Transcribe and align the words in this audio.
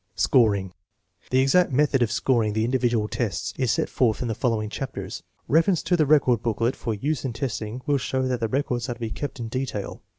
Scoring. 0.15 0.73
The 1.29 1.41
exact 1.41 1.71
method 1.71 2.01
of 2.01 2.11
scoring 2.11 2.53
the 2.53 2.65
individual 2.65 3.07
tests 3.07 3.53
is 3.55 3.71
set 3.71 3.87
forth 3.87 4.23
in 4.23 4.29
the 4.29 4.33
following 4.33 4.67
chapters. 4.67 5.21
Reference 5.47 5.83
to 5.83 5.95
the 5.95 6.07
record 6.07 6.41
booklet 6.41 6.75
for 6.75 6.95
use 6.95 7.23
in 7.23 7.33
testing 7.33 7.83
will 7.85 7.99
show 7.99 8.23
that 8.27 8.39
the 8.39 8.47
records 8.47 8.89
are 8.89 8.95
to 8.95 8.99
be 8.99 9.11
kept 9.11 9.39
in 9.39 9.47
detail. 9.47 10.01